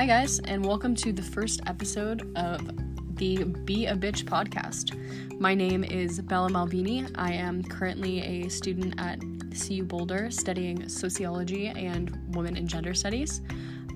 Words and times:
Hi, 0.00 0.06
guys, 0.06 0.38
and 0.38 0.64
welcome 0.64 0.94
to 0.94 1.12
the 1.12 1.20
first 1.20 1.60
episode 1.66 2.32
of 2.34 2.66
the 3.16 3.44
Be 3.44 3.84
a 3.84 3.94
Bitch 3.94 4.24
podcast. 4.24 4.98
My 5.38 5.54
name 5.54 5.84
is 5.84 6.22
Bella 6.22 6.48
Malvini. 6.48 7.14
I 7.16 7.32
am 7.34 7.62
currently 7.62 8.22
a 8.22 8.48
student 8.48 8.94
at 8.96 9.20
CU 9.54 9.84
Boulder 9.84 10.30
studying 10.30 10.88
sociology 10.88 11.66
and 11.66 12.18
women 12.34 12.56
and 12.56 12.66
gender 12.66 12.94
studies. 12.94 13.42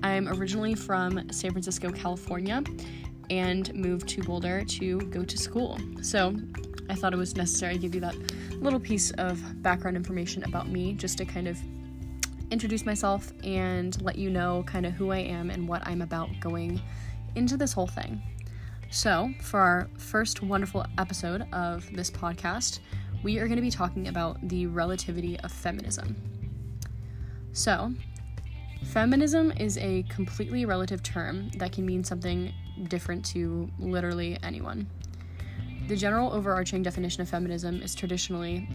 I'm 0.03 0.27
originally 0.27 0.75
from 0.75 1.27
San 1.31 1.49
Francisco, 1.49 1.89
California, 1.91 2.61
and 3.31 3.73
moved 3.73 4.07
to 4.09 4.21
Boulder 4.21 4.63
to 4.63 4.99
go 5.09 5.23
to 5.23 5.37
school. 5.39 5.79
So 6.03 6.35
I 6.87 6.93
thought 6.93 7.13
it 7.13 7.17
was 7.17 7.35
necessary 7.35 7.73
to 7.73 7.79
give 7.79 7.95
you 7.95 8.01
that 8.01 8.15
little 8.61 8.79
piece 8.79 9.09
of 9.13 9.41
background 9.63 9.97
information 9.97 10.43
about 10.43 10.67
me 10.67 10.93
just 10.93 11.17
to 11.17 11.25
kind 11.25 11.47
of 11.47 11.57
introduce 12.51 12.85
myself 12.85 13.31
and 13.43 14.01
let 14.01 14.17
you 14.17 14.29
know 14.29 14.63
kind 14.67 14.85
of 14.85 14.93
who 14.93 15.11
I 15.11 15.19
am 15.19 15.49
and 15.49 15.67
what 15.67 15.85
I'm 15.87 16.01
about 16.01 16.29
going 16.39 16.81
into 17.35 17.57
this 17.57 17.73
whole 17.73 17.87
thing. 17.87 18.21
So, 18.91 19.33
for 19.41 19.59
our 19.59 19.89
first 19.97 20.41
wonderful 20.41 20.85
episode 20.97 21.45
of 21.51 21.91
this 21.93 22.09
podcast, 22.09 22.79
we 23.23 23.39
are 23.39 23.47
going 23.47 23.57
to 23.57 23.61
be 23.61 23.71
talking 23.71 24.07
about 24.07 24.37
the 24.47 24.67
relativity 24.67 25.39
of 25.39 25.51
feminism. 25.51 26.15
So, 27.51 27.93
feminism 28.85 29.51
is 29.53 29.77
a 29.79 30.03
completely 30.03 30.65
relative 30.65 31.01
term 31.01 31.49
that 31.57 31.71
can 31.71 31.85
mean 31.85 32.03
something 32.03 32.53
different 32.87 33.25
to 33.25 33.69
literally 33.79 34.37
anyone. 34.43 34.87
The 35.87 35.95
general 35.95 36.31
overarching 36.31 36.83
definition 36.83 37.21
of 37.21 37.29
feminism 37.29 37.81
is 37.81 37.95
traditionally 37.95 38.67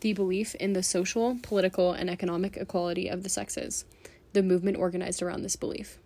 the 0.00 0.12
belief 0.12 0.54
in 0.56 0.72
the 0.72 0.82
social, 0.82 1.38
political, 1.42 1.92
and 1.92 2.08
economic 2.08 2.56
equality 2.56 3.08
of 3.08 3.22
the 3.22 3.28
sexes, 3.28 3.84
the 4.32 4.42
movement 4.42 4.76
organized 4.76 5.22
around 5.22 5.42
this 5.42 5.56
belief. 5.56 5.98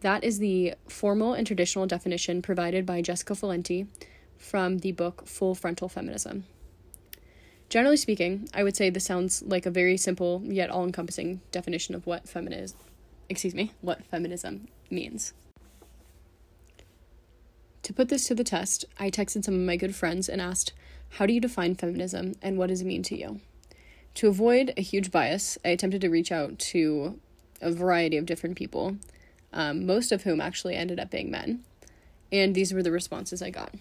That 0.00 0.22
is 0.22 0.38
the 0.38 0.74
formal 0.88 1.34
and 1.34 1.46
traditional 1.46 1.86
definition 1.86 2.42
provided 2.42 2.86
by 2.86 3.02
Jessica 3.02 3.34
Valenti 3.34 3.86
from 4.36 4.78
the 4.78 4.92
book 4.92 5.26
Full 5.26 5.54
Frontal 5.54 5.88
Feminism. 5.88 6.44
Generally 7.68 7.96
speaking, 7.98 8.48
I 8.54 8.62
would 8.62 8.76
say 8.76 8.88
this 8.88 9.04
sounds 9.04 9.42
like 9.42 9.66
a 9.66 9.70
very 9.70 9.96
simple 9.96 10.40
yet 10.44 10.70
all-encompassing 10.70 11.40
definition 11.50 11.94
of 11.94 12.06
what 12.06 12.28
feminism, 12.28 12.78
excuse 13.28 13.54
me, 13.54 13.72
what 13.80 14.04
feminism 14.04 14.68
means. 14.90 15.34
To 17.82 17.92
put 17.92 18.08
this 18.08 18.26
to 18.28 18.34
the 18.34 18.44
test, 18.44 18.84
I 18.98 19.10
texted 19.10 19.44
some 19.44 19.54
of 19.54 19.60
my 19.60 19.76
good 19.76 19.94
friends 19.94 20.28
and 20.28 20.40
asked, 20.40 20.72
how 21.10 21.26
do 21.26 21.32
you 21.32 21.40
define 21.40 21.74
feminism 21.74 22.34
and 22.42 22.58
what 22.58 22.68
does 22.68 22.80
it 22.80 22.86
mean 22.86 23.02
to 23.04 23.16
you? 23.16 23.40
To 24.14 24.28
avoid 24.28 24.72
a 24.76 24.82
huge 24.82 25.10
bias, 25.10 25.58
I 25.64 25.68
attempted 25.68 26.00
to 26.00 26.08
reach 26.08 26.32
out 26.32 26.58
to 26.58 27.18
a 27.60 27.70
variety 27.70 28.16
of 28.16 28.26
different 28.26 28.56
people, 28.56 28.96
um, 29.52 29.86
most 29.86 30.12
of 30.12 30.22
whom 30.22 30.40
actually 30.40 30.74
ended 30.74 30.98
up 30.98 31.10
being 31.10 31.30
men. 31.30 31.64
And 32.30 32.54
these 32.54 32.72
were 32.72 32.82
the 32.82 32.92
responses 32.92 33.42
I 33.42 33.50
got. 33.50 33.74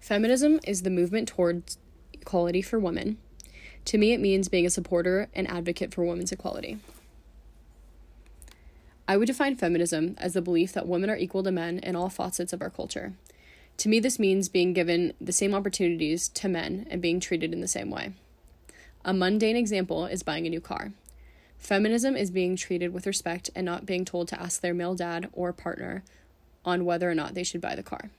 Feminism 0.00 0.60
is 0.64 0.82
the 0.82 0.90
movement 0.90 1.28
towards 1.28 1.78
equality 2.12 2.62
for 2.62 2.78
women. 2.78 3.18
To 3.86 3.98
me, 3.98 4.12
it 4.12 4.20
means 4.20 4.48
being 4.48 4.66
a 4.66 4.70
supporter 4.70 5.28
and 5.34 5.48
advocate 5.48 5.94
for 5.94 6.04
women's 6.04 6.32
equality. 6.32 6.78
I 9.08 9.16
would 9.16 9.26
define 9.26 9.54
feminism 9.54 10.16
as 10.18 10.34
the 10.34 10.42
belief 10.42 10.72
that 10.72 10.88
women 10.88 11.08
are 11.08 11.16
equal 11.16 11.44
to 11.44 11.52
men 11.52 11.78
in 11.78 11.94
all 11.94 12.08
facets 12.08 12.52
of 12.52 12.60
our 12.60 12.70
culture. 12.70 13.14
To 13.78 13.88
me, 13.88 14.00
this 14.00 14.18
means 14.18 14.48
being 14.48 14.72
given 14.72 15.12
the 15.20 15.32
same 15.32 15.54
opportunities 15.54 16.28
to 16.30 16.48
men 16.48 16.86
and 16.90 17.02
being 17.02 17.20
treated 17.20 17.52
in 17.52 17.60
the 17.60 17.68
same 17.68 17.90
way. 17.90 18.12
A 19.04 19.12
mundane 19.12 19.56
example 19.56 20.06
is 20.06 20.22
buying 20.22 20.46
a 20.46 20.50
new 20.50 20.60
car. 20.60 20.92
Feminism 21.58 22.16
is 22.16 22.30
being 22.30 22.56
treated 22.56 22.92
with 22.92 23.06
respect 23.06 23.50
and 23.54 23.64
not 23.64 23.86
being 23.86 24.04
told 24.04 24.28
to 24.28 24.40
ask 24.40 24.60
their 24.60 24.74
male 24.74 24.94
dad 24.94 25.28
or 25.32 25.52
partner 25.52 26.02
on 26.64 26.84
whether 26.84 27.10
or 27.10 27.14
not 27.14 27.34
they 27.34 27.44
should 27.44 27.60
buy 27.60 27.74
the 27.74 27.82
car. 27.82 28.10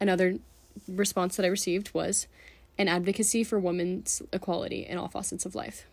Another 0.00 0.38
response 0.86 1.36
that 1.36 1.46
I 1.46 1.48
received 1.48 1.94
was 1.94 2.26
an 2.78 2.88
advocacy 2.88 3.42
for 3.44 3.58
women's 3.58 4.22
equality 4.32 4.86
in 4.86 4.98
all 4.98 5.08
facets 5.08 5.46
of 5.46 5.54
life. 5.54 5.86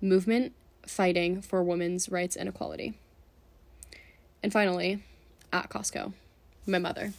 Movement 0.00 0.52
fighting 0.86 1.42
for 1.42 1.62
women's 1.62 2.08
rights 2.08 2.36
and 2.36 2.48
equality. 2.48 2.94
And 4.44 4.52
finally, 4.52 5.02
at 5.54 5.70
Costco, 5.70 6.12
my 6.66 6.78
mother. 6.78 7.14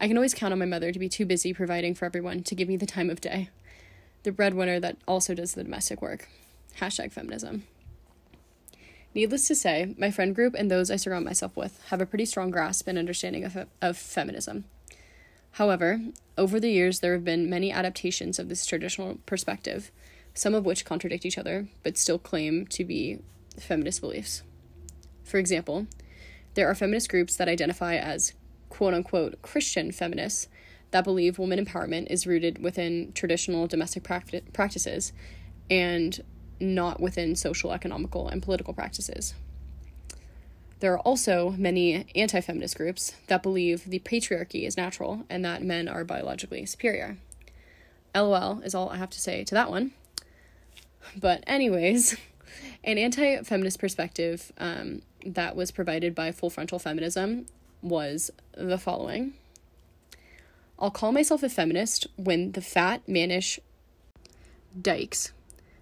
I 0.00 0.08
can 0.08 0.16
always 0.16 0.32
count 0.32 0.54
on 0.54 0.58
my 0.58 0.64
mother 0.64 0.90
to 0.90 0.98
be 0.98 1.10
too 1.10 1.26
busy 1.26 1.52
providing 1.52 1.94
for 1.94 2.06
everyone 2.06 2.42
to 2.44 2.54
give 2.54 2.68
me 2.68 2.78
the 2.78 2.86
time 2.86 3.10
of 3.10 3.20
day. 3.20 3.50
The 4.22 4.32
breadwinner 4.32 4.80
that 4.80 4.96
also 5.06 5.34
does 5.34 5.52
the 5.52 5.62
domestic 5.62 6.00
work. 6.00 6.30
Hashtag 6.78 7.12
feminism. 7.12 7.64
Needless 9.14 9.46
to 9.48 9.54
say, 9.54 9.94
my 9.98 10.10
friend 10.10 10.34
group 10.34 10.54
and 10.54 10.70
those 10.70 10.90
I 10.90 10.96
surround 10.96 11.26
myself 11.26 11.54
with 11.54 11.78
have 11.88 12.00
a 12.00 12.06
pretty 12.06 12.24
strong 12.24 12.50
grasp 12.50 12.88
and 12.88 12.96
understanding 12.96 13.44
of, 13.44 13.66
of 13.82 13.98
feminism. 13.98 14.64
However, 15.50 16.00
over 16.38 16.58
the 16.58 16.70
years, 16.70 17.00
there 17.00 17.12
have 17.12 17.26
been 17.26 17.50
many 17.50 17.70
adaptations 17.70 18.38
of 18.38 18.48
this 18.48 18.64
traditional 18.64 19.18
perspective, 19.26 19.90
some 20.32 20.54
of 20.54 20.64
which 20.64 20.86
contradict 20.86 21.26
each 21.26 21.36
other, 21.36 21.68
but 21.82 21.98
still 21.98 22.18
claim 22.18 22.66
to 22.68 22.86
be 22.86 23.18
feminist 23.58 24.00
beliefs. 24.00 24.42
For 25.24 25.36
example, 25.36 25.86
there 26.54 26.68
are 26.68 26.74
feminist 26.74 27.08
groups 27.08 27.36
that 27.36 27.48
identify 27.48 27.96
as 27.96 28.32
quote 28.68 28.94
unquote 28.94 29.40
Christian 29.42 29.92
feminists 29.92 30.48
that 30.90 31.04
believe 31.04 31.38
woman 31.38 31.64
empowerment 31.64 32.06
is 32.10 32.26
rooted 32.26 32.62
within 32.62 33.12
traditional 33.14 33.66
domestic 33.66 34.02
practi- 34.02 34.52
practices 34.52 35.12
and 35.70 36.22
not 36.60 37.00
within 37.00 37.34
social, 37.34 37.72
economical, 37.72 38.28
and 38.28 38.42
political 38.42 38.72
practices. 38.72 39.34
There 40.80 40.92
are 40.92 41.00
also 41.00 41.50
many 41.56 42.06
anti 42.14 42.40
feminist 42.40 42.76
groups 42.76 43.14
that 43.28 43.42
believe 43.42 43.84
the 43.84 44.00
patriarchy 44.00 44.66
is 44.66 44.76
natural 44.76 45.24
and 45.30 45.44
that 45.44 45.62
men 45.62 45.88
are 45.88 46.04
biologically 46.04 46.66
superior. 46.66 47.18
LOL 48.14 48.60
is 48.60 48.74
all 48.74 48.90
I 48.90 48.96
have 48.96 49.10
to 49.10 49.20
say 49.20 49.44
to 49.44 49.54
that 49.54 49.70
one. 49.70 49.92
But, 51.16 51.42
anyways, 51.46 52.16
an 52.84 52.98
anti 52.98 53.42
feminist 53.42 53.78
perspective 53.78 54.52
um, 54.58 55.02
that 55.24 55.56
was 55.56 55.70
provided 55.70 56.14
by 56.14 56.32
Full 56.32 56.50
Frontal 56.50 56.78
Feminism 56.78 57.46
was 57.80 58.30
the 58.56 58.78
following 58.78 59.34
I'll 60.78 60.90
call 60.90 61.12
myself 61.12 61.42
a 61.42 61.48
feminist 61.48 62.06
when 62.16 62.52
the 62.52 62.60
fat, 62.60 63.06
mannish 63.06 63.60
dykes 64.80 65.32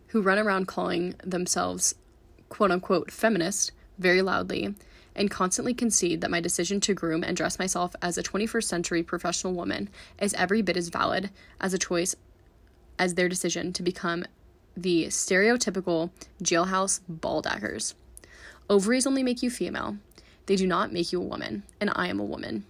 who 0.08 0.20
run 0.20 0.38
around 0.38 0.66
calling 0.66 1.14
themselves 1.24 1.94
quote 2.48 2.70
unquote 2.70 3.10
feminist 3.10 3.72
very 3.98 4.20
loudly 4.20 4.74
and 5.14 5.30
constantly 5.30 5.74
concede 5.74 6.20
that 6.20 6.30
my 6.30 6.40
decision 6.40 6.80
to 6.80 6.94
groom 6.94 7.24
and 7.24 7.36
dress 7.36 7.58
myself 7.58 7.94
as 8.02 8.16
a 8.16 8.22
21st 8.22 8.64
century 8.64 9.02
professional 9.02 9.52
woman 9.52 9.88
is 10.20 10.34
every 10.34 10.62
bit 10.62 10.76
as 10.76 10.88
valid 10.88 11.30
as 11.60 11.74
a 11.74 11.78
choice 11.78 12.14
as 12.98 13.14
their 13.14 13.28
decision 13.28 13.72
to 13.72 13.82
become 13.82 14.24
the 14.76 15.06
stereotypical 15.06 16.10
jailhouse 16.42 17.00
balldaggers. 17.10 17.94
Ovaries 18.70 19.04
only 19.04 19.24
make 19.24 19.42
you 19.42 19.50
female, 19.50 19.96
they 20.46 20.54
do 20.54 20.64
not 20.64 20.92
make 20.92 21.10
you 21.10 21.20
a 21.20 21.24
woman, 21.24 21.64
and 21.80 21.90
I 21.96 22.06
am 22.06 22.20
a 22.20 22.24
woman. 22.24 22.64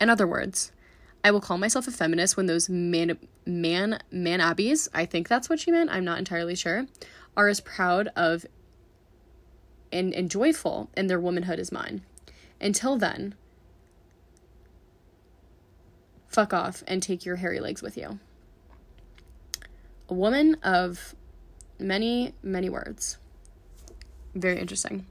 In 0.00 0.08
other 0.08 0.26
words, 0.26 0.70
I 1.24 1.32
will 1.32 1.40
call 1.40 1.58
myself 1.58 1.88
a 1.88 1.90
feminist 1.90 2.36
when 2.36 2.46
those 2.46 2.68
man 2.68 3.18
man 3.44 3.98
man 4.12 4.40
abbeys, 4.40 4.88
I 4.94 5.04
think 5.04 5.26
that's 5.26 5.48
what 5.48 5.58
she 5.58 5.72
meant, 5.72 5.90
I'm 5.90 6.04
not 6.04 6.20
entirely 6.20 6.54
sure, 6.54 6.86
are 7.36 7.48
as 7.48 7.60
proud 7.60 8.08
of 8.14 8.46
and, 9.90 10.14
and 10.14 10.30
joyful 10.30 10.88
in 10.96 11.08
their 11.08 11.20
womanhood 11.20 11.58
as 11.58 11.72
mine. 11.72 12.02
Until 12.60 12.96
then, 12.96 13.34
fuck 16.28 16.54
off 16.54 16.84
and 16.86 17.02
take 17.02 17.24
your 17.24 17.36
hairy 17.36 17.58
legs 17.58 17.82
with 17.82 17.96
you. 17.96 18.20
A 20.08 20.14
woman 20.14 20.56
of 20.62 21.16
many, 21.80 22.32
many 22.44 22.70
words. 22.70 23.18
Very 24.34 24.60
interesting. 24.60 25.06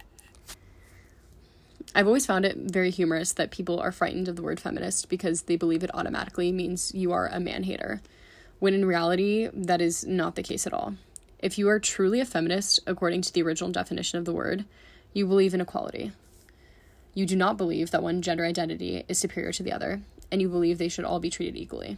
I've 1.93 2.07
always 2.07 2.25
found 2.25 2.45
it 2.45 2.55
very 2.55 2.89
humorous 2.89 3.33
that 3.33 3.51
people 3.51 3.79
are 3.79 3.91
frightened 3.91 4.29
of 4.29 4.37
the 4.37 4.41
word 4.41 4.61
feminist 4.61 5.09
because 5.09 5.43
they 5.43 5.57
believe 5.57 5.83
it 5.83 5.93
automatically 5.93 6.51
means 6.51 6.93
you 6.95 7.11
are 7.11 7.27
a 7.27 7.39
man 7.39 7.63
hater, 7.63 8.01
when 8.59 8.73
in 8.73 8.85
reality, 8.85 9.49
that 9.53 9.81
is 9.81 10.05
not 10.05 10.35
the 10.35 10.43
case 10.43 10.65
at 10.65 10.73
all. 10.73 10.95
If 11.39 11.57
you 11.57 11.67
are 11.67 11.79
truly 11.79 12.21
a 12.21 12.25
feminist, 12.25 12.79
according 12.87 13.23
to 13.23 13.33
the 13.33 13.41
original 13.41 13.71
definition 13.71 14.19
of 14.19 14.25
the 14.25 14.33
word, 14.33 14.63
you 15.13 15.25
believe 15.25 15.53
in 15.53 15.59
equality. 15.59 16.13
You 17.13 17.25
do 17.25 17.35
not 17.35 17.57
believe 17.57 17.91
that 17.91 18.03
one 18.03 18.21
gender 18.21 18.45
identity 18.45 19.03
is 19.09 19.17
superior 19.17 19.51
to 19.51 19.63
the 19.63 19.73
other, 19.73 20.01
and 20.31 20.41
you 20.41 20.47
believe 20.47 20.77
they 20.77 20.87
should 20.87 21.03
all 21.03 21.19
be 21.19 21.29
treated 21.29 21.57
equally. 21.57 21.97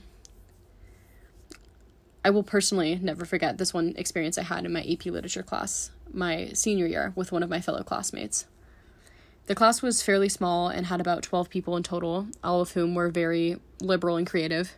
I 2.26 2.32
will 2.32 2.42
personally 2.42 2.98
never 3.00 3.26
forget 3.26 3.58
this 3.58 3.74
one 3.74 3.94
experience 3.98 4.38
I 4.38 4.44
had 4.44 4.66
in 4.66 4.74
my 4.74 4.82
AP 4.90 5.06
literature 5.06 5.44
class, 5.44 5.92
my 6.12 6.50
senior 6.54 6.88
year, 6.88 7.12
with 7.16 7.32
one 7.32 7.44
of 7.44 7.50
my 7.50 7.62
fellow 7.62 7.84
classmates. 7.84 8.46
The 9.46 9.56
class 9.56 9.82
was 9.82 10.02
fairly 10.02 10.30
small 10.30 10.70
and 10.70 10.86
had 10.86 11.02
about 11.02 11.24
12 11.24 11.50
people 11.50 11.76
in 11.76 11.84
total, 11.84 12.28
all 12.44 12.62
of 12.62 12.72
whom 12.72 12.96
were 12.96 13.10
very 13.10 13.58
liberal 13.82 14.16
and 14.16 14.26
creative. 14.26 14.78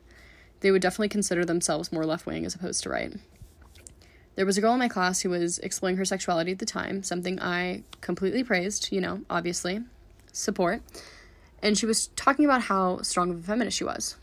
they 0.62 0.72
would 0.72 0.82
definitely 0.82 1.10
consider 1.10 1.46
themselves 1.46 1.92
more 1.92 2.06
left 2.06 2.26
wing 2.26 2.44
as 2.44 2.56
opposed 2.56 2.82
to 2.82 2.90
right. 2.90 3.14
There 4.36 4.46
was 4.46 4.58
a 4.58 4.62
girl 4.62 4.74
in 4.74 4.80
my 4.80 4.88
class 4.88 5.22
who 5.22 5.30
was 5.30 5.60
exploring 5.60 5.98
her 5.98 6.06
sexuality 6.06 6.54
at 6.54 6.60
the 6.60 6.66
time, 6.66 7.04
something 7.04 7.40
I 7.40 7.84
completely 8.02 8.44
praised, 8.44 8.92
you 8.92 9.00
know, 9.00 9.22
obviously, 9.30 9.82
support. 10.32 10.82
And 11.62 11.78
she 11.78 11.86
was 11.86 12.08
talking 12.16 12.46
about 12.46 12.64
how 12.64 13.02
strong 13.04 13.30
of 13.30 13.40
a 13.40 13.44
feminist 13.44 13.78
she 13.78 13.84
was. 13.84 14.18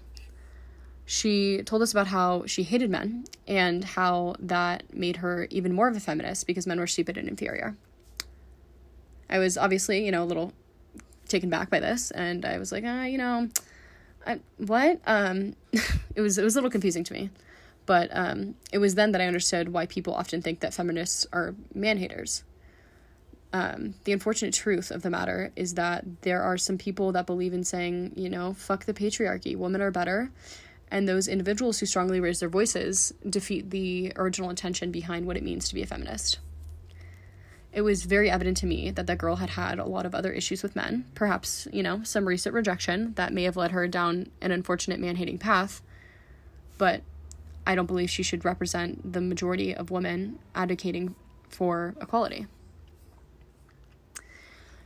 She 1.06 1.62
told 1.62 1.82
us 1.82 1.92
about 1.92 2.08
how 2.08 2.46
she 2.46 2.64
hated 2.64 2.90
men 2.90 3.24
and 3.46 3.84
how 3.84 4.34
that 4.40 4.92
made 4.92 5.18
her 5.18 5.46
even 5.50 5.72
more 5.72 5.88
of 5.88 5.96
a 5.96 6.00
feminist 6.00 6.46
because 6.46 6.66
men 6.66 6.80
were 6.80 6.86
stupid 6.86 7.16
and 7.16 7.28
inferior. 7.28 7.76
I 9.32 9.38
was 9.38 9.56
obviously, 9.56 10.05
you 10.05 10.12
know, 10.12 10.23
a 10.23 10.26
little 10.26 10.52
taken 11.26 11.49
back 11.49 11.70
by 11.70 11.81
this, 11.81 12.11
and 12.11 12.44
I 12.44 12.58
was 12.58 12.70
like, 12.70 12.84
ah, 12.87 13.05
you 13.05 13.17
know, 13.17 13.49
I, 14.26 14.40
what? 14.58 15.00
Um, 15.06 15.56
it 16.14 16.20
was 16.20 16.37
it 16.37 16.44
was 16.44 16.55
a 16.55 16.58
little 16.58 16.70
confusing 16.70 17.02
to 17.05 17.14
me, 17.14 17.31
but 17.87 18.11
um, 18.12 18.56
it 18.73 18.79
was 18.79 18.94
then 18.94 19.12
that 19.12 19.23
I 19.23 19.26
understood 19.26 19.73
why 19.73 19.87
people 19.87 20.14
often 20.14 20.43
think 20.43 20.61
that 20.61 20.75
feminists 20.75 21.26
are 21.32 21.55
man 21.75 21.96
haters. 21.96 22.44
Um, 23.55 23.94
the 24.05 24.12
unfortunate 24.12 24.52
truth 24.52 24.90
of 24.90 25.00
the 25.00 25.11
matter 25.11 25.50
is 25.56 25.75
that 25.75 26.05
there 26.23 26.43
are 26.43 26.58
some 26.58 26.76
people 26.76 27.12
that 27.12 27.26
believe 27.26 27.55
in 27.55 27.64
saying, 27.64 28.12
you 28.17 28.29
know, 28.29 28.52
fuck 28.52 28.84
the 28.84 28.94
patriarchy, 28.94 29.56
women 29.56 29.81
are 29.81 29.90
better, 29.90 30.31
and 30.90 31.08
those 31.08 31.26
individuals 31.26 31.81
who 31.81 31.87
strongly 31.87 32.20
raise 32.20 32.40
their 32.40 32.50
voices 32.50 33.14
defeat 33.29 33.70
the 33.70 34.12
original 34.17 34.50
intention 34.50 34.90
behind 34.90 35.26
what 35.26 35.38
it 35.38 35.43
means 35.43 35.69
to 35.69 35.75
be 35.75 35.82
a 35.82 35.87
feminist 35.87 36.38
it 37.72 37.82
was 37.82 38.04
very 38.04 38.30
evident 38.30 38.58
to 38.58 38.66
me 38.66 38.90
that 38.90 39.06
that 39.06 39.19
girl 39.19 39.36
had 39.36 39.50
had 39.50 39.78
a 39.78 39.86
lot 39.86 40.04
of 40.04 40.14
other 40.14 40.30
issues 40.32 40.62
with 40.62 40.76
men, 40.76 41.06
perhaps, 41.14 41.66
you 41.72 41.82
know, 41.82 42.02
some 42.02 42.28
recent 42.28 42.54
rejection 42.54 43.14
that 43.14 43.32
may 43.32 43.44
have 43.44 43.56
led 43.56 43.70
her 43.70 43.88
down 43.88 44.30
an 44.42 44.50
unfortunate 44.50 45.00
man 45.00 45.16
hating 45.16 45.38
path. 45.38 45.82
But 46.76 47.02
I 47.66 47.74
don't 47.74 47.86
believe 47.86 48.10
she 48.10 48.22
should 48.22 48.44
represent 48.44 49.12
the 49.12 49.20
majority 49.20 49.74
of 49.74 49.90
women 49.90 50.38
advocating 50.54 51.14
for 51.48 51.94
equality. 52.00 52.46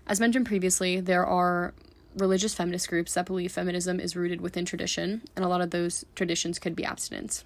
As 0.06 0.20
mentioned 0.20 0.46
previously, 0.46 1.00
there 1.00 1.26
are 1.26 1.74
religious 2.16 2.54
feminist 2.54 2.88
groups 2.88 3.14
that 3.14 3.26
believe 3.26 3.50
feminism 3.50 3.98
is 3.98 4.14
rooted 4.14 4.40
within 4.40 4.64
tradition, 4.64 5.22
and 5.34 5.44
a 5.44 5.48
lot 5.48 5.60
of 5.60 5.70
those 5.70 6.04
traditions 6.14 6.60
could 6.60 6.76
be 6.76 6.84
abstinence. 6.84 7.44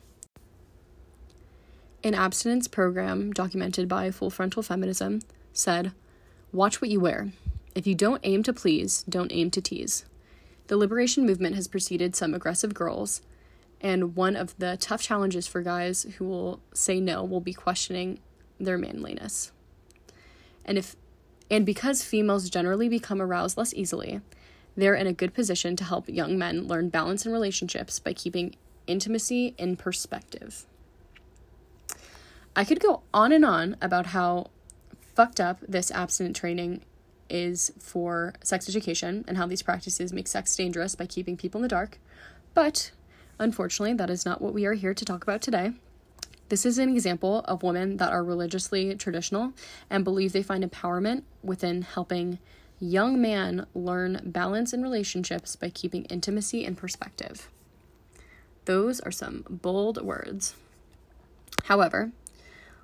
An 2.03 2.15
abstinence 2.15 2.67
program 2.67 3.31
documented 3.31 3.87
by 3.87 4.11
Full 4.11 4.31
Frontal 4.31 4.63
Feminism 4.63 5.21
said, 5.53 5.93
Watch 6.51 6.81
what 6.81 6.91
you 6.91 6.99
wear. 6.99 7.33
If 7.75 7.87
you 7.87 7.95
don't 7.95 8.21
aim 8.25 8.43
to 8.45 8.55
please, 8.55 9.05
don't 9.09 9.33
aim 9.33 9.51
to 9.51 9.61
tease. 9.61 10.07
The 10.69 10.79
liberation 10.79 11.27
movement 11.27 11.57
has 11.57 11.69
preceded 11.69 12.17
some 12.17 12.33
aggressive 12.33 12.73
girls, 12.73 13.21
and 13.83 14.17
one 14.17 14.35
of 14.35 14.57
the 14.59 14.79
tough 14.81 15.03
challenges 15.03 15.47
for 15.47 15.63
guys 15.63 16.07
who 16.17 16.25
will 16.25 16.61
say 16.73 17.01
no 17.01 17.23
will 17.23 17.41
be 17.41 17.53
questioning 17.53 18.19
their 18.59 18.79
manliness. 18.79 19.53
And 20.65 20.79
if 20.79 20.97
and 21.51 21.67
because 21.67 22.05
females 22.05 22.49
generally 22.49 22.89
become 22.89 23.21
aroused 23.21 23.59
less 23.59 23.75
easily, 23.75 24.21
they're 24.77 24.95
in 24.95 25.07
a 25.07 25.13
good 25.13 25.35
position 25.35 25.77
to 25.77 25.85
help 25.85 26.09
young 26.09 26.39
men 26.39 26.67
learn 26.67 26.89
balance 26.89 27.27
in 27.27 27.33
relationships 27.33 27.99
by 27.99 28.13
keeping 28.13 28.55
intimacy 28.87 29.55
in 29.59 29.77
perspective. 29.77 30.65
I 32.61 32.65
could 32.65 32.79
go 32.79 33.01
on 33.15 33.33
and 33.33 33.43
on 33.43 33.79
about 33.81 34.09
how 34.09 34.51
fucked 35.15 35.41
up 35.41 35.61
this 35.67 35.91
abstinent 35.91 36.37
training 36.37 36.83
is 37.31 37.73
for 37.79 38.35
sex 38.43 38.69
education 38.69 39.25
and 39.27 39.39
how 39.39 39.47
these 39.47 39.63
practices 39.63 40.13
make 40.13 40.29
sex 40.29 40.55
dangerous 40.55 40.95
by 40.95 41.07
keeping 41.07 41.39
people 41.39 41.61
in 41.61 41.63
the 41.63 41.69
dark. 41.69 41.99
But 42.53 42.91
unfortunately, 43.39 43.95
that 43.95 44.11
is 44.11 44.27
not 44.27 44.43
what 44.43 44.53
we 44.53 44.67
are 44.67 44.75
here 44.75 44.93
to 44.93 45.05
talk 45.07 45.23
about 45.23 45.41
today. 45.41 45.73
This 46.51 46.67
is 46.67 46.77
an 46.77 46.91
example 46.91 47.39
of 47.47 47.63
women 47.63 47.97
that 47.97 48.13
are 48.13 48.23
religiously 48.23 48.95
traditional 48.95 49.55
and 49.89 50.05
believe 50.05 50.33
they 50.33 50.43
find 50.43 50.63
empowerment 50.63 51.23
within 51.43 51.81
helping 51.81 52.41
young 52.79 53.23
man 53.23 53.69
learn 53.75 54.21
balance 54.23 54.75
in 54.75 54.83
relationships 54.83 55.57
by 55.57 55.71
keeping 55.71 56.05
intimacy 56.05 56.67
in 56.67 56.77
perspective. 56.77 57.49
Those 58.67 59.01
are 59.01 59.11
some 59.11 59.47
bold 59.49 60.03
words. 60.03 60.57
However, 61.65 62.13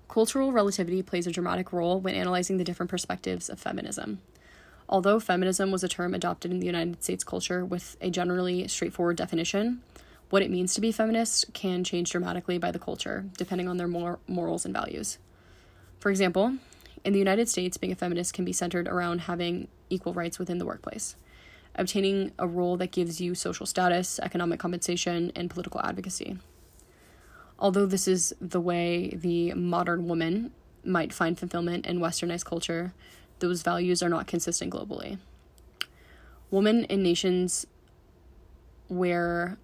Cultural 0.08 0.53
relativity 0.53 1.03
plays 1.03 1.26
a 1.26 1.32
dramatic 1.32 1.73
role 1.73 2.00
when 2.00 2.14
analyzing 2.14 2.56
the 2.56 2.64
different 2.64 2.91
perspectives 2.91 3.49
of 3.49 3.58
feminism. 3.58 4.20
Although 4.88 5.19
feminism 5.19 5.70
was 5.73 5.82
a 5.82 5.88
term 5.88 6.14
adopted 6.14 6.53
in 6.53 6.61
the 6.61 6.67
United 6.67 7.03
States 7.03 7.25
culture 7.25 7.64
with 7.64 7.97
a 8.00 8.08
generally 8.08 8.69
straightforward 8.69 9.17
definition, 9.17 9.82
what 10.31 10.43
it 10.43 10.50
means 10.50 10.75
to 10.75 10.81
be 10.81 10.93
feminist 10.93 11.53
can 11.53 11.85
change 11.85 12.11
dramatically 12.11 12.58
by 12.58 12.70
the 12.70 12.79
culture, 12.79 13.26
depending 13.37 13.69
on 13.69 13.76
their 13.76 13.88
mor- 13.88 14.20
morals 14.26 14.64
and 14.64 14.75
values. 14.75 15.19
For 15.99 16.11
example, 16.11 16.56
in 17.05 17.12
the 17.12 17.19
United 17.19 17.49
States, 17.49 17.76
being 17.76 17.93
a 17.93 17.97
feminist 17.97 18.32
can 18.35 18.44
be 18.44 18.53
centered 18.53 18.88
around 18.88 19.23
having 19.23 19.69
equal 19.91 20.14
rights 20.14 20.38
within 20.38 20.58
the 20.58 20.67
workplace, 20.67 21.17
obtaining 21.75 22.32
a 22.38 22.47
role 22.47 22.76
that 22.76 22.91
gives 22.91 23.20
you 23.20 23.35
social 23.35 23.67
status, 23.67 24.19
economic 24.20 24.58
compensation, 24.58 25.31
and 25.37 25.50
political 25.50 25.81
advocacy. 25.82 26.38
Although 27.58 27.87
this 27.87 28.06
is 28.06 28.35
the 28.41 28.61
way 28.61 29.11
the 29.14 29.53
modern 29.55 30.08
woman 30.08 30.53
might 30.85 31.12
find 31.12 31.38
fulfillment 31.38 31.87
in 31.87 31.99
westernized 31.99 32.44
culture, 32.44 32.93
those 33.38 33.62
values 33.62 34.03
are 34.03 34.08
not 34.08 34.26
consistent 34.26 34.73
globally. 34.73 35.19
Women 36.50 36.85
in 36.85 37.03
nations 37.03 37.67
where 38.88 39.58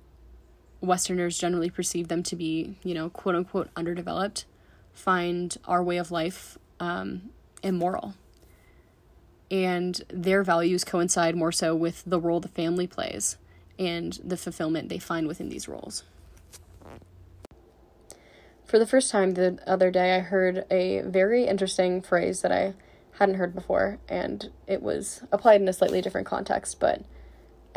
Westerners 0.80 1.38
generally 1.38 1.70
perceive 1.70 2.08
them 2.08 2.22
to 2.24 2.36
be, 2.36 2.76
you 2.82 2.92
know, 2.92 3.08
quote 3.08 3.36
unquote 3.36 3.70
underdeveloped, 3.76 4.46
find 4.92 5.56
our 5.64 5.82
way 5.82 5.96
of 5.96 6.10
life 6.10 6.58
um, 6.80 7.30
immoral. 7.62 8.14
And 9.50 10.00
their 10.08 10.42
values 10.42 10.82
coincide 10.82 11.36
more 11.36 11.52
so 11.52 11.74
with 11.76 12.02
the 12.06 12.18
role 12.18 12.40
the 12.40 12.48
family 12.48 12.86
plays 12.86 13.36
and 13.78 14.18
the 14.24 14.36
fulfillment 14.36 14.88
they 14.88 14.98
find 14.98 15.26
within 15.26 15.50
these 15.50 15.68
roles. 15.68 16.04
For 18.72 18.78
the 18.78 18.86
first 18.86 19.10
time 19.10 19.34
the 19.34 19.58
other 19.66 19.90
day, 19.90 20.16
I 20.16 20.20
heard 20.20 20.64
a 20.70 21.02
very 21.02 21.44
interesting 21.44 22.00
phrase 22.00 22.40
that 22.40 22.50
I 22.50 22.72
hadn't 23.18 23.34
heard 23.34 23.54
before, 23.54 23.98
and 24.08 24.50
it 24.66 24.80
was 24.80 25.22
applied 25.30 25.60
in 25.60 25.68
a 25.68 25.74
slightly 25.74 26.00
different 26.00 26.26
context, 26.26 26.80
but 26.80 27.02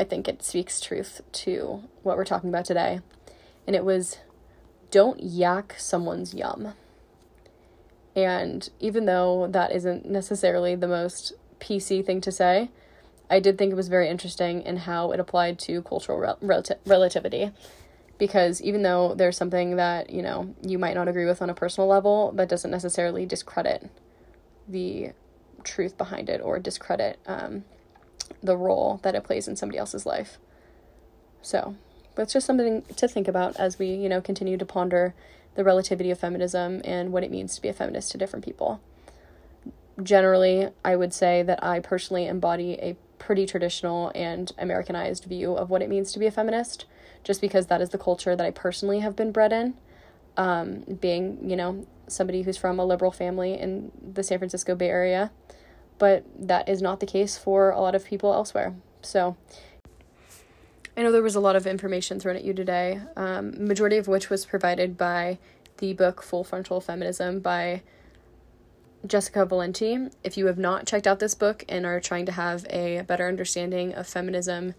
I 0.00 0.04
think 0.04 0.26
it 0.26 0.42
speaks 0.42 0.80
truth 0.80 1.20
to 1.32 1.82
what 2.02 2.16
we're 2.16 2.24
talking 2.24 2.48
about 2.48 2.64
today. 2.64 3.00
And 3.66 3.76
it 3.76 3.84
was 3.84 4.20
don't 4.90 5.22
yak 5.22 5.74
someone's 5.76 6.32
yum. 6.32 6.72
And 8.14 8.66
even 8.80 9.04
though 9.04 9.48
that 9.50 9.72
isn't 9.72 10.06
necessarily 10.06 10.76
the 10.76 10.88
most 10.88 11.34
PC 11.60 12.06
thing 12.06 12.22
to 12.22 12.32
say, 12.32 12.70
I 13.28 13.38
did 13.38 13.58
think 13.58 13.70
it 13.70 13.76
was 13.76 13.88
very 13.88 14.08
interesting 14.08 14.62
in 14.62 14.78
how 14.78 15.12
it 15.12 15.20
applied 15.20 15.58
to 15.58 15.82
cultural 15.82 16.38
rel- 16.40 16.64
relativity 16.86 17.52
because 18.18 18.62
even 18.62 18.82
though 18.82 19.14
there's 19.14 19.36
something 19.36 19.76
that 19.76 20.10
you 20.10 20.22
know 20.22 20.54
you 20.62 20.78
might 20.78 20.94
not 20.94 21.08
agree 21.08 21.26
with 21.26 21.42
on 21.42 21.50
a 21.50 21.54
personal 21.54 21.88
level 21.88 22.32
that 22.32 22.48
doesn't 22.48 22.70
necessarily 22.70 23.26
discredit 23.26 23.90
the 24.68 25.10
truth 25.64 25.98
behind 25.98 26.28
it 26.28 26.40
or 26.40 26.58
discredit 26.58 27.18
um, 27.26 27.64
the 28.42 28.56
role 28.56 29.00
that 29.02 29.14
it 29.14 29.24
plays 29.24 29.48
in 29.48 29.56
somebody 29.56 29.78
else's 29.78 30.06
life. 30.06 30.38
So 31.42 31.76
that's 32.14 32.32
just 32.32 32.46
something 32.46 32.82
to 32.82 33.08
think 33.08 33.28
about 33.28 33.56
as 33.56 33.78
we 33.78 33.88
you 33.88 34.08
know 34.08 34.20
continue 34.20 34.56
to 34.56 34.66
ponder 34.66 35.14
the 35.54 35.64
relativity 35.64 36.10
of 36.10 36.18
feminism 36.18 36.82
and 36.84 37.12
what 37.12 37.24
it 37.24 37.30
means 37.30 37.54
to 37.54 37.62
be 37.62 37.68
a 37.68 37.72
feminist 37.72 38.12
to 38.12 38.18
different 38.18 38.44
people. 38.44 38.80
Generally 40.02 40.68
i 40.84 40.94
would 40.94 41.14
say 41.14 41.42
that 41.42 41.62
i 41.64 41.80
personally 41.80 42.26
embody 42.26 42.74
a 42.74 42.96
pretty 43.18 43.46
traditional 43.46 44.12
and 44.14 44.52
americanized 44.58 45.24
view 45.24 45.54
of 45.54 45.70
what 45.70 45.80
it 45.80 45.88
means 45.88 46.12
to 46.12 46.18
be 46.18 46.26
a 46.26 46.30
feminist 46.30 46.84
just 47.24 47.40
because 47.40 47.66
that 47.66 47.80
is 47.80 47.90
the 47.90 47.98
culture 47.98 48.36
that 48.36 48.46
I 48.46 48.50
personally 48.50 49.00
have 49.00 49.16
been 49.16 49.32
bred 49.32 49.52
in. 49.52 49.74
Um, 50.36 50.84
being, 51.00 51.48
you 51.48 51.56
know, 51.56 51.86
somebody 52.08 52.42
who's 52.42 52.56
from 52.56 52.78
a 52.78 52.84
liberal 52.84 53.10
family 53.10 53.58
in 53.58 53.90
the 54.14 54.22
San 54.22 54.38
Francisco 54.38 54.74
Bay 54.74 54.88
Area. 54.88 55.30
But 55.98 56.24
that 56.38 56.68
is 56.68 56.82
not 56.82 57.00
the 57.00 57.06
case 57.06 57.38
for 57.38 57.70
a 57.70 57.80
lot 57.80 57.94
of 57.94 58.04
people 58.04 58.32
elsewhere. 58.32 58.74
So 59.00 59.36
I 60.96 61.02
know 61.02 61.12
there 61.12 61.22
was 61.22 61.34
a 61.34 61.40
lot 61.40 61.56
of 61.56 61.66
information 61.66 62.20
thrown 62.20 62.36
at 62.36 62.44
you 62.44 62.54
today, 62.54 63.00
um, 63.16 63.66
majority 63.66 63.96
of 63.96 64.08
which 64.08 64.30
was 64.30 64.46
provided 64.46 64.96
by 64.96 65.38
the 65.78 65.92
book 65.92 66.22
Full 66.22 66.44
Frontal 66.44 66.80
Feminism 66.80 67.40
by 67.40 67.82
Jessica 69.06 69.44
Valenti. 69.44 70.08
If 70.24 70.36
you 70.36 70.46
have 70.46 70.58
not 70.58 70.86
checked 70.86 71.06
out 71.06 71.18
this 71.18 71.34
book 71.34 71.64
and 71.68 71.84
are 71.84 72.00
trying 72.00 72.26
to 72.26 72.32
have 72.32 72.66
a 72.70 73.02
better 73.02 73.28
understanding 73.28 73.94
of 73.94 74.06
feminism 74.06 74.74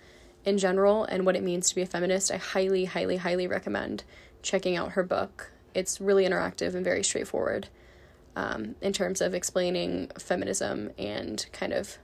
in 0.46 0.58
general 0.58 1.03
and 1.03 1.25
what 1.25 1.36
it 1.36 1.44
means 1.44 1.70
to 1.70 1.75
be 1.75 1.82
a 1.82 1.86
feminist, 1.86 2.32
I 2.32 2.38
highly, 2.38 2.86
highly, 2.86 3.17
highly 3.17 3.48
recommend 3.48 4.03
checking 4.41 4.75
out 4.75 4.91
her 4.91 5.03
book. 5.03 5.51
It's 5.74 6.00
really 6.00 6.25
interactive 6.25 6.74
and 6.74 6.84
very 6.84 7.03
straightforward 7.03 7.67
um, 8.36 8.75
in 8.82 8.94
terms 8.94 9.22
of 9.22 9.34
explaining 9.34 10.10
feminism 10.17 10.91
and 10.98 11.46
kind 11.51 11.74
of 11.74 11.98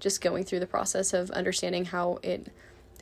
just 0.00 0.20
going 0.20 0.44
through 0.44 0.60
the 0.60 0.66
process 0.66 1.12
of 1.12 1.30
understanding 1.32 1.86
how 1.86 2.18
it 2.22 2.52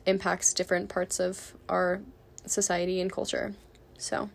impacts 0.05 0.53
different 0.53 0.89
parts 0.89 1.19
of 1.19 1.53
our 1.69 2.01
society 2.45 2.99
and 2.99 3.11
culture. 3.11 3.53
So. 3.97 4.29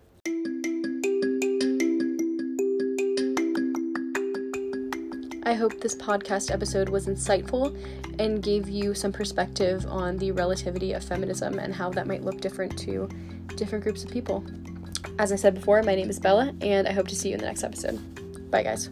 I 5.45 5.55
hope 5.55 5.81
this 5.81 5.95
podcast 5.95 6.53
episode 6.53 6.89
was 6.89 7.07
insightful 7.07 7.77
and 8.21 8.43
gave 8.43 8.69
you 8.69 8.95
some 8.95 9.13
perspective 9.13 9.85
on 9.89 10.17
the 10.17 10.31
relativity 10.31 10.93
of 10.93 11.03
feminism 11.03 11.59
and 11.59 11.75
how 11.75 11.91
that 11.91 12.07
might 12.07 12.23
look 12.23 12.41
different 12.41 12.79
to 12.81 13.09
different 13.57 13.83
groups 13.83 14.05
of 14.05 14.11
people. 14.11 14.45
As 15.19 15.33
I 15.33 15.37
said 15.37 15.55
before, 15.55 15.83
my 15.83 15.97
name 15.97 16.11
is 16.11 16.21
Bella, 16.21 16.55
and 16.61 16.87
I 16.87 16.93
hope 16.93 17.09
to 17.09 17.17
see 17.17 17.31
you 17.31 17.35
in 17.35 17.41
the 17.41 17.47
next 17.47 17.65
episode. 17.65 18.51
Bye, 18.51 18.63
guys. 18.63 18.89